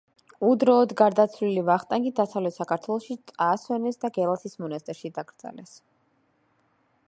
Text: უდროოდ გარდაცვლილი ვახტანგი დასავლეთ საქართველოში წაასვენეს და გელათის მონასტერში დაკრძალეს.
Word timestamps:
უდროოდ 0.51 0.93
გარდაცვლილი 1.01 1.63
ვახტანგი 1.67 2.13
დასავლეთ 2.21 2.57
საქართველოში 2.61 3.19
წაასვენეს 3.33 4.03
და 4.05 4.13
გელათის 4.19 4.59
მონასტერში 4.65 5.15
დაკრძალეს. 5.19 5.79